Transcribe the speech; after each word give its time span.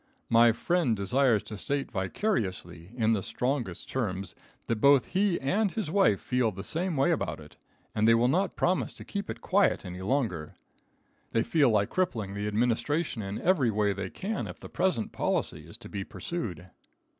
My 0.31 0.51
friend 0.51 0.97
desires 0.97 1.43
to 1.43 1.59
state 1.59 1.91
vicariously, 1.91 2.89
in 2.95 3.13
the 3.13 3.21
strongest 3.21 3.87
terms, 3.87 4.33
that 4.65 4.77
both 4.81 5.05
he 5.09 5.39
and 5.39 5.71
his 5.71 5.91
wife 5.91 6.19
feel 6.19 6.49
the 6.51 6.63
same 6.63 6.97
way 6.97 7.11
about 7.11 7.39
it, 7.39 7.55
and 7.93 8.07
they 8.07 8.15
will 8.15 8.27
not 8.27 8.55
promise 8.55 8.95
to 8.95 9.05
keep 9.05 9.29
it 9.29 9.41
quiet 9.41 9.85
any 9.85 10.01
longer. 10.01 10.55
They 11.33 11.43
feel 11.43 11.69
like 11.69 11.91
crippling 11.91 12.33
the 12.33 12.47
administration 12.47 13.21
in 13.21 13.39
every 13.43 13.69
way 13.69 13.93
they 13.93 14.09
can 14.09 14.47
if 14.47 14.59
the 14.59 14.69
present 14.69 15.11
policy 15.11 15.67
is 15.67 15.77
to 15.77 15.87
be 15.87 16.03
pursued. 16.03 16.71